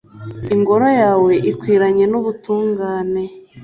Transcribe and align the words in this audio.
Ingoro 0.55 0.87
yawe 1.01 1.31
ikwiranye 1.51 2.05
n’ubutungane 2.11 3.23